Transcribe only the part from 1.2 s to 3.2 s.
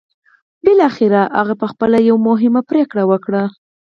هغه پخپله یوه مهمه پرېکړه